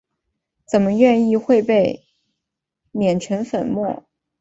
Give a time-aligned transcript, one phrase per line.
[0.65, 2.03] 怎么愿意会被
[2.91, 4.03] 碾成粉末？